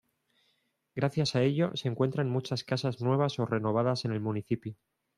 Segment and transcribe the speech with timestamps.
[0.95, 4.75] Gracias a ello se encuentran muchas casas nuevas o renovadas en el municipio.